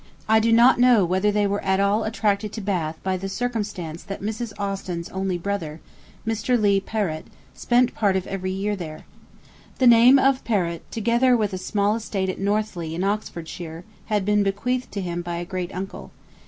[0.27, 4.01] I do not know whether they were at all attracted to Bath by the circumstance
[4.01, 4.51] that Mrs.
[4.57, 5.79] Austen's only brother,
[6.25, 6.59] Mr.
[6.59, 9.05] Leigh Perrot, spent part of every year there.
[9.77, 14.41] The name of Perrot, together with a small estate at Northleigh in Oxfordshire, had been
[14.41, 16.09] bequeathed to him by a great uncle.